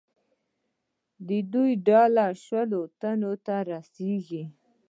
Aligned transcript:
د 1.27 1.29
دوی 1.53 1.71
ډله 1.87 2.25
شلو 2.45 2.81
تنو 2.99 3.33
ته 3.45 3.55
رسېږي. 3.69 4.43